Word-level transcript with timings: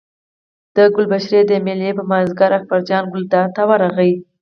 د 0.75 0.77
کلشپورې 0.93 1.41
د 1.45 1.51
مېلې 1.65 1.89
په 1.97 2.03
مازدیګر 2.11 2.51
اکبرجان 2.57 3.03
ګلداد 3.13 3.49
ته 3.55 3.61
ورغی. 3.69 4.13